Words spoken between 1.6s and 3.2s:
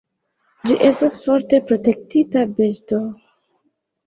protektita besto.